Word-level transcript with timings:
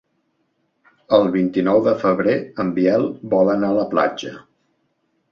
El 1.17 1.27
vint-i-nou 1.35 1.81
de 1.87 1.93
febrer 2.03 2.33
en 2.63 2.71
Biel 2.77 3.05
vol 3.35 3.51
anar 3.57 3.69
a 3.75 3.77
la 3.81 3.85
platja. 3.93 4.33